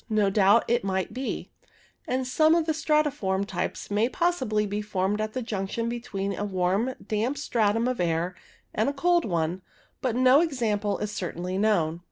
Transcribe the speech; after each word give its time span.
No 0.09 0.31
doubt 0.31 0.65
it 0.67 0.83
might 0.83 1.13
be, 1.13 1.51
and 2.07 2.25
some 2.25 2.55
of 2.55 2.65
the 2.65 2.71
stratiform 2.73 3.45
types 3.45 3.91
may 3.91 4.09
possibly 4.09 4.65
be 4.65 4.81
formed 4.81 5.21
at 5.21 5.33
the 5.33 5.43
junction 5.43 5.89
between 5.89 6.33
a 6.35 6.43
warm 6.43 6.95
damp 7.05 7.37
stratum 7.37 7.87
of 7.87 7.99
air 8.01 8.33
and 8.73 8.89
a 8.89 8.93
cold 8.93 9.25
one, 9.25 9.61
but 10.01 10.15
no 10.15 10.39
example 10.41 10.97
is 10.97 11.11
certainly 11.11 11.55
known. 11.55 11.99